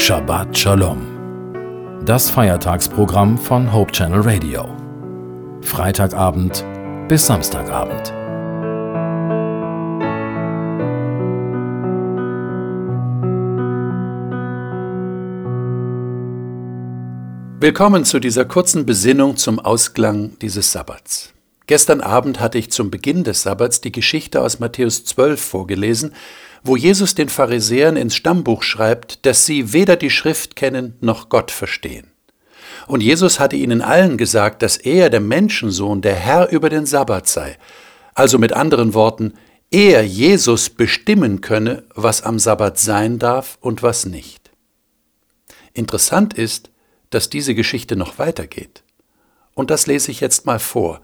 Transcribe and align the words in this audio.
Shabbat 0.00 0.56
Shalom. 0.56 2.04
Das 2.06 2.30
Feiertagsprogramm 2.30 3.36
von 3.36 3.72
Hope 3.72 3.90
Channel 3.90 4.20
Radio. 4.20 4.64
Freitagabend 5.60 6.64
bis 7.08 7.26
Samstagabend. 7.26 8.14
Willkommen 17.60 18.04
zu 18.04 18.20
dieser 18.20 18.44
kurzen 18.44 18.86
Besinnung 18.86 19.36
zum 19.36 19.58
Ausklang 19.58 20.38
dieses 20.38 20.70
Sabbats. 20.70 21.34
Gestern 21.66 22.00
Abend 22.00 22.38
hatte 22.38 22.56
ich 22.56 22.70
zum 22.70 22.92
Beginn 22.92 23.24
des 23.24 23.42
Sabbats 23.42 23.80
die 23.80 23.92
Geschichte 23.92 24.40
aus 24.42 24.60
Matthäus 24.60 25.04
12 25.04 25.38
vorgelesen, 25.38 26.14
wo 26.62 26.76
Jesus 26.76 27.14
den 27.14 27.28
Pharisäern 27.28 27.96
ins 27.96 28.16
Stammbuch 28.16 28.62
schreibt, 28.62 29.24
dass 29.26 29.46
sie 29.46 29.72
weder 29.72 29.96
die 29.96 30.10
Schrift 30.10 30.56
kennen 30.56 30.96
noch 31.00 31.28
Gott 31.28 31.50
verstehen. 31.50 32.10
Und 32.86 33.02
Jesus 33.02 33.38
hatte 33.38 33.56
ihnen 33.56 33.82
allen 33.82 34.16
gesagt, 34.16 34.62
dass 34.62 34.76
er, 34.76 35.10
der 35.10 35.20
Menschensohn, 35.20 36.00
der 36.00 36.14
Herr 36.14 36.50
über 36.50 36.70
den 36.70 36.86
Sabbat 36.86 37.28
sei. 37.28 37.58
Also 38.14 38.38
mit 38.38 38.52
anderen 38.52 38.94
Worten, 38.94 39.34
er, 39.70 40.02
Jesus, 40.04 40.70
bestimmen 40.70 41.40
könne, 41.40 41.84
was 41.94 42.22
am 42.22 42.38
Sabbat 42.38 42.78
sein 42.78 43.18
darf 43.18 43.58
und 43.60 43.82
was 43.82 44.06
nicht. 44.06 44.50
Interessant 45.74 46.34
ist, 46.34 46.70
dass 47.10 47.28
diese 47.28 47.54
Geschichte 47.54 47.94
noch 47.94 48.18
weitergeht. 48.18 48.82
Und 49.54 49.70
das 49.70 49.86
lese 49.86 50.10
ich 50.10 50.20
jetzt 50.20 50.46
mal 50.46 50.58
vor, 50.58 51.00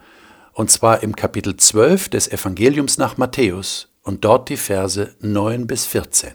und 0.52 0.70
zwar 0.70 1.02
im 1.02 1.16
Kapitel 1.16 1.56
12 1.56 2.08
des 2.08 2.28
Evangeliums 2.28 2.96
nach 2.96 3.16
Matthäus 3.16 3.94
und 4.04 4.24
dort 4.24 4.48
die 4.48 4.56
Verse 4.56 5.16
9 5.20 5.66
bis 5.66 5.86
14. 5.86 6.32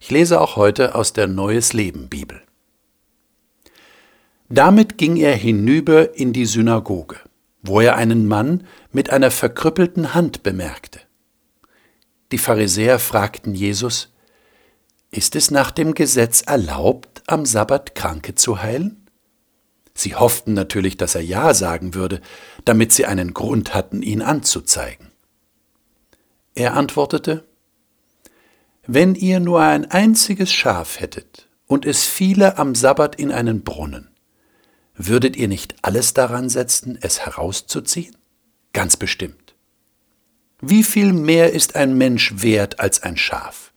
Ich 0.00 0.10
lese 0.10 0.40
auch 0.40 0.56
heute 0.56 0.94
aus 0.94 1.12
der 1.12 1.26
Neues 1.26 1.72
Leben 1.72 2.08
Bibel. 2.08 2.42
Damit 4.48 4.98
ging 4.98 5.16
er 5.16 5.34
hinüber 5.34 6.14
in 6.16 6.32
die 6.32 6.46
Synagoge, 6.46 7.16
wo 7.62 7.80
er 7.80 7.96
einen 7.96 8.26
Mann 8.26 8.66
mit 8.92 9.10
einer 9.10 9.30
verkrüppelten 9.30 10.14
Hand 10.14 10.42
bemerkte. 10.42 11.00
Die 12.32 12.38
Pharisäer 12.38 12.98
fragten 12.98 13.54
Jesus, 13.54 14.14
Ist 15.10 15.36
es 15.36 15.50
nach 15.50 15.70
dem 15.70 15.94
Gesetz 15.94 16.42
erlaubt, 16.42 17.22
am 17.26 17.46
Sabbat 17.46 17.94
Kranke 17.94 18.34
zu 18.34 18.62
heilen? 18.62 19.06
Sie 19.94 20.14
hofften 20.14 20.54
natürlich, 20.54 20.96
dass 20.96 21.14
er 21.14 21.22
Ja 21.22 21.54
sagen 21.54 21.94
würde, 21.94 22.20
damit 22.64 22.92
sie 22.92 23.06
einen 23.06 23.34
Grund 23.34 23.74
hatten, 23.74 24.02
ihn 24.02 24.22
anzuzeigen. 24.22 25.07
Er 26.58 26.74
antwortete, 26.74 27.44
Wenn 28.84 29.14
ihr 29.14 29.38
nur 29.38 29.60
ein 29.62 29.88
einziges 29.92 30.52
Schaf 30.52 30.98
hättet 30.98 31.48
und 31.68 31.86
es 31.86 32.04
fiele 32.04 32.58
am 32.58 32.74
Sabbat 32.74 33.14
in 33.14 33.30
einen 33.30 33.62
Brunnen, 33.62 34.10
würdet 34.96 35.36
ihr 35.36 35.46
nicht 35.46 35.76
alles 35.82 36.14
daran 36.14 36.48
setzen, 36.48 36.98
es 37.00 37.20
herauszuziehen? 37.20 38.16
Ganz 38.72 38.96
bestimmt. 38.96 39.54
Wie 40.60 40.82
viel 40.82 41.12
mehr 41.12 41.52
ist 41.52 41.76
ein 41.76 41.96
Mensch 41.96 42.42
wert 42.42 42.80
als 42.80 43.04
ein 43.04 43.16
Schaf? 43.16 43.72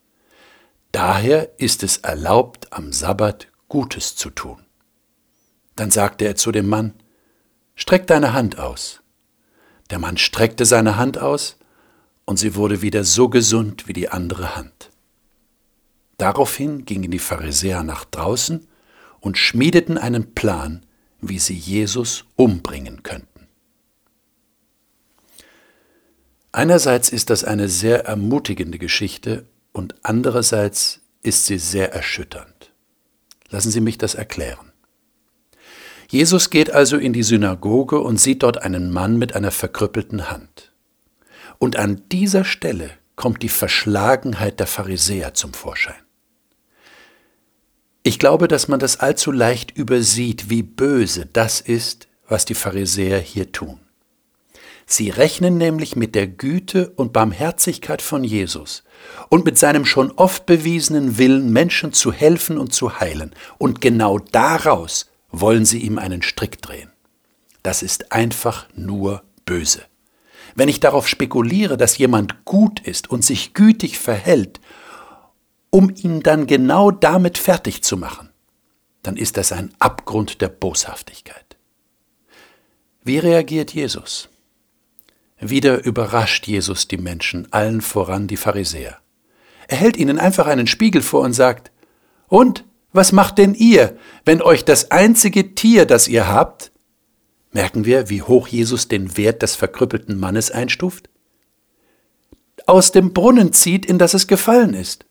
Daher 0.92 1.52
ist 1.60 1.84
es 1.84 1.98
erlaubt, 1.98 2.74
am 2.74 2.92
Sabbat 2.92 3.48
Gutes 3.68 4.16
zu 4.16 4.32
tun. 4.32 4.66
Dann 5.76 5.92
sagte 5.92 6.26
er 6.26 6.36
zu 6.36 6.52
dem 6.52 6.68
Mann, 6.68 6.96
Streck 7.76 8.08
deine 8.08 8.34
Hand 8.34 8.58
aus. 8.58 9.02
Der 9.92 10.00
Mann 10.00 10.18
streckte 10.18 10.66
seine 10.66 10.98
Hand 10.98 11.20
aus, 11.20 11.58
und 12.32 12.38
sie 12.38 12.56
wurde 12.56 12.82
wieder 12.82 13.04
so 13.04 13.28
gesund 13.28 13.90
wie 13.90 13.94
die 13.94 14.08
andere 14.08 14.56
Hand. 14.56 14.90
Daraufhin 16.18 16.86
gingen 16.86 17.12
die 17.12 17.20
Pharisäer 17.20 17.84
nach 17.84 18.06
draußen 18.06 18.66
und 19.20 19.38
schmiedeten 19.38 19.98
einen 19.98 20.34
Plan, 20.34 20.86
wie 21.20 21.40
sie 21.40 21.54
Jesus 21.54 22.24
umbringen 22.38 23.04
könnten. 23.04 23.48
Einerseits 26.54 27.10
ist 27.10 27.30
das 27.30 27.44
eine 27.44 27.68
sehr 27.68 28.06
ermutigende 28.06 28.80
Geschichte 28.80 29.46
und 29.74 29.96
andererseits 30.02 31.02
ist 31.24 31.48
sie 31.48 31.58
sehr 31.58 31.92
erschütternd. 31.92 32.72
Lassen 33.50 33.72
Sie 33.72 33.82
mich 33.82 33.98
das 33.98 34.16
erklären. 34.16 34.72
Jesus 36.08 36.50
geht 36.50 36.72
also 36.72 36.96
in 36.96 37.12
die 37.12 37.24
Synagoge 37.24 38.00
und 38.00 38.22
sieht 38.22 38.44
dort 38.44 38.62
einen 38.62 38.90
Mann 38.90 39.18
mit 39.18 39.36
einer 39.36 39.52
verkrüppelten 39.52 40.32
Hand. 40.32 40.71
Und 41.62 41.78
an 41.78 42.02
dieser 42.12 42.44
Stelle 42.44 42.90
kommt 43.16 43.44
die 43.44 43.50
Verschlagenheit 43.50 44.60
der 44.60 44.66
Pharisäer 44.66 45.36
zum 45.36 45.54
Vorschein. 45.54 46.02
Ich 48.02 48.18
glaube, 48.18 48.48
dass 48.48 48.68
man 48.68 48.80
das 48.80 49.00
allzu 49.00 49.32
leicht 49.32 49.78
übersieht, 49.78 50.50
wie 50.50 50.64
böse 50.64 51.28
das 51.32 51.62
ist, 51.62 52.08
was 52.28 52.46
die 52.46 52.56
Pharisäer 52.56 53.20
hier 53.20 53.52
tun. 53.52 53.80
Sie 54.88 55.12
rechnen 55.12 55.60
nämlich 55.60 55.96
mit 55.96 56.16
der 56.16 56.26
Güte 56.26 56.90
und 56.96 57.14
Barmherzigkeit 57.14 58.02
von 58.02 58.24
Jesus 58.24 58.84
und 59.30 59.46
mit 59.46 59.60
seinem 59.60 59.86
schon 59.86 60.10
oft 60.14 60.48
bewiesenen 60.48 61.20
Willen, 61.20 61.54
Menschen 61.54 61.94
zu 61.94 62.12
helfen 62.12 62.58
und 62.58 62.74
zu 62.74 63.00
heilen. 63.00 63.36
Und 63.60 63.82
genau 63.82 64.18
daraus 64.18 65.12
wollen 65.30 65.66
sie 65.66 65.82
ihm 65.82 66.00
einen 66.00 66.24
Strick 66.24 66.60
drehen. 66.64 66.90
Das 67.62 67.84
ist 67.84 68.12
einfach 68.12 68.66
nur 68.74 69.22
böse. 69.46 69.84
Wenn 70.56 70.70
ich 70.70 70.80
darauf 70.80 71.08
spekuliere, 71.08 71.78
dass 71.78 71.98
jemand 71.98 72.46
gut 72.46 72.80
ist 72.80 73.10
und 73.10 73.24
sich 73.24 73.54
gütig 73.54 74.00
verhält, 74.00 74.60
um 75.70 75.90
ihn 75.90 76.22
dann 76.22 76.48
genau 76.48 76.92
damit 76.92 77.38
fertig 77.38 77.84
zu 77.84 77.98
machen, 77.98 78.30
dann 79.04 79.18
ist 79.18 79.38
das 79.38 79.52
ein 79.52 79.74
Abgrund 79.80 80.42
der 80.42 80.50
Boshaftigkeit. 80.50 81.58
Wie 83.04 83.18
reagiert 83.18 83.74
Jesus? 83.74 84.30
Wieder 85.40 85.84
überrascht 85.84 86.46
Jesus 86.46 86.88
die 86.88 86.98
Menschen, 86.98 87.52
allen 87.52 87.82
voran 87.82 88.28
die 88.28 88.38
Pharisäer. 88.38 88.98
Er 89.68 89.78
hält 89.78 89.98
ihnen 89.98 90.20
einfach 90.20 90.46
einen 90.46 90.68
Spiegel 90.68 91.02
vor 91.02 91.22
und 91.22 91.34
sagt, 91.34 91.72
Und, 92.28 92.64
was 92.94 93.12
macht 93.12 93.38
denn 93.38 93.56
ihr, 93.56 93.98
wenn 94.26 94.42
euch 94.42 94.66
das 94.66 94.92
einzige 94.92 95.56
Tier, 95.56 95.86
das 95.86 96.08
ihr 96.08 96.28
habt, 96.28 96.72
Merken 97.52 97.86
wir, 97.86 98.10
wie 98.10 98.22
hoch 98.22 98.48
Jesus 98.48 98.88
den 98.88 99.18
Wert 99.18 99.42
des 99.42 99.56
verkrüppelten 99.56 100.20
Mannes 100.20 100.52
einstuft? 100.52 101.10
Aus 102.66 102.92
dem 102.92 103.14
Brunnen 103.14 103.54
zieht, 103.54 103.86
in 103.86 103.98
das 103.98 104.14
es 104.14 104.28
gefallen 104.28 104.74
ist. 104.74 105.06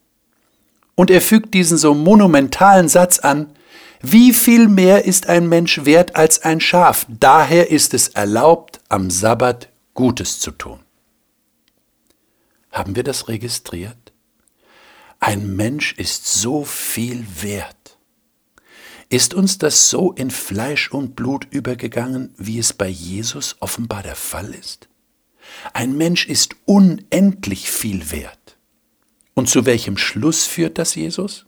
Und 0.95 1.11
er 1.11 1.21
fügt 1.21 1.53
diesen 1.53 1.77
so 1.77 1.93
monumentalen 1.93 2.89
Satz 2.89 3.19
an, 3.19 3.53
wie 4.01 4.33
viel 4.33 4.67
mehr 4.67 5.05
ist 5.05 5.27
ein 5.27 5.47
Mensch 5.47 5.85
wert 5.85 6.15
als 6.15 6.41
ein 6.41 6.59
Schaf? 6.59 7.05
Daher 7.07 7.69
ist 7.69 7.93
es 7.93 8.07
erlaubt, 8.09 8.81
am 8.89 9.11
Sabbat 9.11 9.69
Gutes 9.93 10.39
zu 10.39 10.51
tun. 10.51 10.79
Haben 12.71 12.95
wir 12.95 13.03
das 13.03 13.27
registriert? 13.27 14.11
Ein 15.19 15.55
Mensch 15.55 15.93
ist 15.93 16.25
so 16.25 16.63
viel 16.63 17.25
wert. 17.41 17.80
Ist 19.11 19.33
uns 19.33 19.57
das 19.57 19.89
so 19.89 20.13
in 20.13 20.31
Fleisch 20.31 20.89
und 20.89 21.17
Blut 21.17 21.45
übergegangen, 21.51 22.33
wie 22.37 22.57
es 22.59 22.71
bei 22.71 22.87
Jesus 22.87 23.57
offenbar 23.59 24.03
der 24.03 24.15
Fall 24.15 24.53
ist? 24.53 24.87
Ein 25.73 25.97
Mensch 25.97 26.27
ist 26.27 26.55
unendlich 26.63 27.69
viel 27.69 28.09
wert. 28.09 28.57
Und 29.33 29.49
zu 29.49 29.65
welchem 29.65 29.97
Schluss 29.97 30.45
führt 30.45 30.77
das 30.77 30.95
Jesus? 30.95 31.45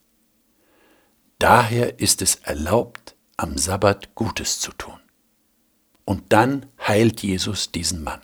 Daher 1.40 2.02
ist 2.02 2.22
es 2.22 2.36
erlaubt, 2.36 3.16
am 3.38 3.58
Sabbat 3.58 4.14
Gutes 4.14 4.60
zu 4.60 4.74
tun. 4.74 5.00
Und 6.04 6.34
dann 6.34 6.66
heilt 6.86 7.24
Jesus 7.24 7.72
diesen 7.72 8.04
Mann. 8.04 8.20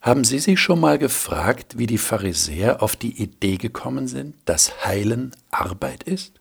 Haben 0.00 0.24
Sie 0.24 0.38
sich 0.38 0.58
schon 0.58 0.80
mal 0.80 0.96
gefragt, 0.96 1.76
wie 1.76 1.86
die 1.86 1.98
Pharisäer 1.98 2.82
auf 2.82 2.96
die 2.96 3.22
Idee 3.22 3.58
gekommen 3.58 4.08
sind, 4.08 4.36
dass 4.46 4.86
Heilen 4.86 5.36
Arbeit 5.50 6.04
ist? 6.04 6.40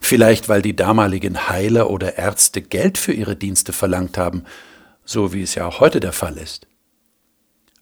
Vielleicht 0.00 0.48
weil 0.48 0.62
die 0.62 0.76
damaligen 0.76 1.48
Heiler 1.48 1.90
oder 1.90 2.18
Ärzte 2.18 2.62
Geld 2.62 2.98
für 2.98 3.12
ihre 3.12 3.36
Dienste 3.36 3.72
verlangt 3.72 4.18
haben, 4.18 4.44
so 5.04 5.32
wie 5.32 5.42
es 5.42 5.54
ja 5.54 5.66
auch 5.66 5.80
heute 5.80 6.00
der 6.00 6.12
Fall 6.12 6.36
ist. 6.36 6.66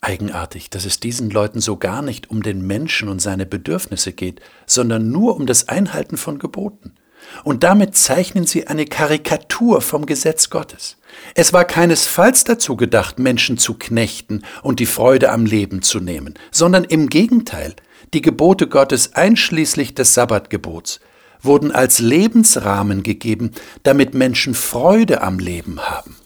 Eigenartig, 0.00 0.70
dass 0.70 0.84
es 0.84 1.00
diesen 1.00 1.28
Leuten 1.30 1.60
so 1.60 1.76
gar 1.76 2.02
nicht 2.02 2.30
um 2.30 2.42
den 2.42 2.64
Menschen 2.66 3.08
und 3.08 3.20
seine 3.20 3.46
Bedürfnisse 3.46 4.12
geht, 4.12 4.40
sondern 4.64 5.10
nur 5.10 5.34
um 5.36 5.46
das 5.46 5.68
Einhalten 5.68 6.16
von 6.16 6.38
Geboten. 6.38 6.94
Und 7.42 7.64
damit 7.64 7.96
zeichnen 7.96 8.46
sie 8.46 8.68
eine 8.68 8.86
Karikatur 8.86 9.80
vom 9.80 10.06
Gesetz 10.06 10.50
Gottes. 10.50 10.98
Es 11.34 11.52
war 11.52 11.64
keinesfalls 11.64 12.44
dazu 12.44 12.76
gedacht, 12.76 13.18
Menschen 13.18 13.58
zu 13.58 13.74
knechten 13.74 14.44
und 14.62 14.78
die 14.78 14.86
Freude 14.86 15.30
am 15.32 15.44
Leben 15.44 15.82
zu 15.82 15.98
nehmen, 15.98 16.34
sondern 16.52 16.84
im 16.84 17.08
Gegenteil, 17.08 17.74
die 18.14 18.22
Gebote 18.22 18.68
Gottes 18.68 19.14
einschließlich 19.14 19.94
des 19.94 20.14
Sabbatgebots 20.14 21.00
wurden 21.42 21.72
als 21.72 21.98
Lebensrahmen 21.98 23.02
gegeben, 23.02 23.52
damit 23.82 24.14
Menschen 24.14 24.54
Freude 24.54 25.22
am 25.22 25.38
Leben 25.38 25.80
haben. 25.80 26.16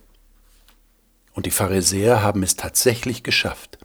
Und 1.35 1.47
die 1.47 1.51
Pharisäer 1.51 2.23
haben 2.23 2.43
es 2.43 2.57
tatsächlich 2.57 3.23
geschafft, 3.23 3.79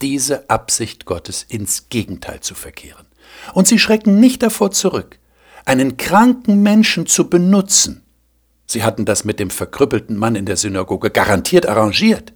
diese 0.00 0.48
Absicht 0.50 1.04
Gottes 1.04 1.44
ins 1.48 1.88
Gegenteil 1.88 2.40
zu 2.40 2.54
verkehren. 2.54 3.06
Und 3.52 3.68
sie 3.68 3.78
schrecken 3.78 4.20
nicht 4.20 4.42
davor 4.42 4.70
zurück, 4.70 5.18
einen 5.64 5.96
kranken 5.96 6.62
Menschen 6.62 7.06
zu 7.06 7.28
benutzen. 7.28 8.02
Sie 8.66 8.82
hatten 8.82 9.04
das 9.04 9.24
mit 9.24 9.38
dem 9.38 9.50
verkrüppelten 9.50 10.16
Mann 10.16 10.36
in 10.36 10.46
der 10.46 10.56
Synagoge 10.56 11.10
garantiert 11.10 11.66
arrangiert, 11.66 12.32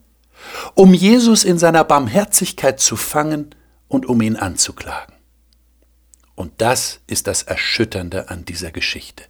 um 0.74 0.94
Jesus 0.94 1.44
in 1.44 1.58
seiner 1.58 1.84
Barmherzigkeit 1.84 2.80
zu 2.80 2.96
fangen 2.96 3.54
und 3.88 4.06
um 4.06 4.20
ihn 4.20 4.36
anzuklagen. 4.36 5.17
Und 6.38 6.52
das 6.58 7.00
ist 7.08 7.26
das 7.26 7.42
Erschütternde 7.42 8.30
an 8.30 8.44
dieser 8.44 8.70
Geschichte. 8.70 9.24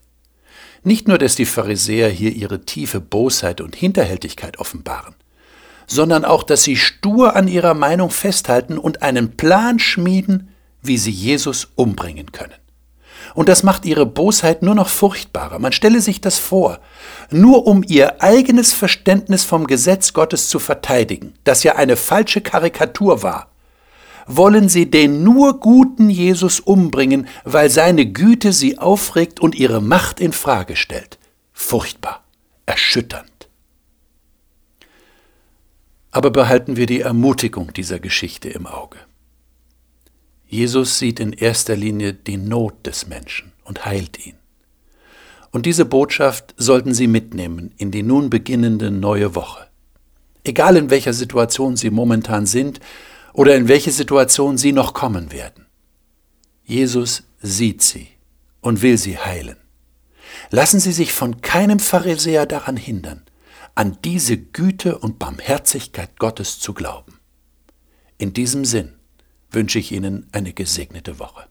Nicht 0.82 1.08
nur, 1.08 1.16
dass 1.16 1.36
die 1.36 1.46
Pharisäer 1.46 2.10
hier 2.10 2.32
ihre 2.32 2.66
tiefe 2.66 3.00
Bosheit 3.00 3.62
und 3.62 3.74
Hinterhältigkeit 3.74 4.58
offenbaren, 4.58 5.14
sondern 5.86 6.26
auch, 6.26 6.42
dass 6.42 6.64
sie 6.64 6.76
stur 6.76 7.34
an 7.34 7.48
ihrer 7.48 7.72
Meinung 7.72 8.10
festhalten 8.10 8.76
und 8.76 9.00
einen 9.00 9.38
Plan 9.38 9.78
schmieden, 9.78 10.50
wie 10.82 10.98
sie 10.98 11.10
Jesus 11.10 11.68
umbringen 11.76 12.30
können. 12.30 12.52
Und 13.34 13.48
das 13.48 13.62
macht 13.62 13.86
ihre 13.86 14.04
Bosheit 14.04 14.60
nur 14.60 14.74
noch 14.74 14.88
furchtbarer. 14.88 15.58
Man 15.58 15.72
stelle 15.72 16.02
sich 16.02 16.20
das 16.20 16.38
vor, 16.38 16.78
nur 17.30 17.66
um 17.66 17.82
ihr 17.88 18.22
eigenes 18.22 18.74
Verständnis 18.74 19.46
vom 19.46 19.66
Gesetz 19.66 20.12
Gottes 20.12 20.50
zu 20.50 20.58
verteidigen, 20.58 21.32
das 21.44 21.62
ja 21.62 21.76
eine 21.76 21.96
falsche 21.96 22.42
Karikatur 22.42 23.22
war, 23.22 23.50
wollen 24.28 24.68
sie 24.68 24.90
den 24.90 25.24
nur 25.24 25.58
guten 25.58 26.10
Jesus 26.10 26.60
umbringen, 26.60 27.26
weil 27.44 27.70
seine 27.70 28.06
Güte 28.06 28.52
sie 28.52 28.78
aufregt 28.78 29.40
und 29.40 29.54
ihre 29.54 29.80
Macht 29.80 30.20
in 30.20 30.32
Frage 30.32 30.76
stellt. 30.76 31.18
Furchtbar, 31.52 32.22
erschütternd. 32.66 33.48
Aber 36.10 36.30
behalten 36.30 36.76
wir 36.76 36.86
die 36.86 37.00
Ermutigung 37.00 37.72
dieser 37.72 37.98
Geschichte 37.98 38.48
im 38.50 38.66
Auge. 38.66 38.98
Jesus 40.46 40.98
sieht 40.98 41.20
in 41.20 41.32
erster 41.32 41.76
Linie 41.76 42.14
die 42.14 42.36
Not 42.36 42.86
des 42.86 43.06
Menschen 43.06 43.52
und 43.64 43.84
heilt 43.84 44.24
ihn. 44.24 44.34
Und 45.50 45.66
diese 45.66 45.84
Botschaft 45.84 46.54
sollten 46.56 46.94
Sie 46.94 47.06
mitnehmen 47.06 47.72
in 47.78 47.90
die 47.90 48.02
nun 48.02 48.30
beginnende 48.30 48.90
neue 48.90 49.34
Woche. 49.34 49.66
Egal 50.44 50.76
in 50.76 50.90
welcher 50.90 51.12
Situation 51.12 51.76
Sie 51.76 51.90
momentan 51.90 52.46
sind 52.46 52.80
oder 53.38 53.54
in 53.54 53.68
welche 53.68 53.92
Situation 53.92 54.58
Sie 54.58 54.72
noch 54.72 54.94
kommen 54.94 55.30
werden. 55.30 55.66
Jesus 56.64 57.22
sieht 57.40 57.82
Sie 57.82 58.08
und 58.60 58.82
will 58.82 58.98
Sie 58.98 59.16
heilen. 59.16 59.56
Lassen 60.50 60.80
Sie 60.80 60.90
sich 60.90 61.12
von 61.12 61.40
keinem 61.40 61.78
Pharisäer 61.78 62.46
daran 62.46 62.76
hindern, 62.76 63.22
an 63.76 63.96
diese 64.02 64.36
Güte 64.36 64.98
und 64.98 65.20
Barmherzigkeit 65.20 66.18
Gottes 66.18 66.58
zu 66.58 66.74
glauben. 66.74 67.20
In 68.18 68.32
diesem 68.32 68.64
Sinn 68.64 68.94
wünsche 69.52 69.78
ich 69.78 69.92
Ihnen 69.92 70.26
eine 70.32 70.52
gesegnete 70.52 71.20
Woche. 71.20 71.46